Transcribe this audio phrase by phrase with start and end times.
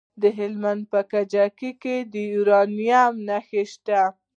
[0.21, 4.01] د هلمند په کجکي کې د یورانیم نښې شته.